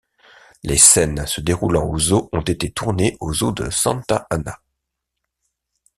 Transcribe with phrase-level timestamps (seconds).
[0.63, 4.59] Les scènes se déroulant au zoo ont été tournées au zoo de Santa Ana.